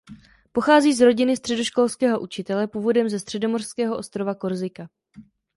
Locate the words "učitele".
2.21-2.67